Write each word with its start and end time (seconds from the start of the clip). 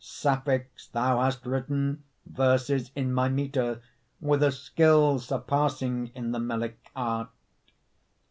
Sapphics 0.03 0.87
thou 0.87 1.21
hast 1.21 1.45
written, 1.45 2.03
Verses 2.25 2.89
in 2.95 3.13
my 3.13 3.29
metre, 3.29 3.83
With 4.19 4.41
a 4.41 4.51
skill 4.51 5.19
surpassing 5.19 6.07
In 6.15 6.31
the 6.31 6.39
melic 6.39 6.77
art. 6.95 7.29